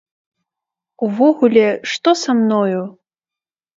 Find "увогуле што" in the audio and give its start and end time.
1.09-2.09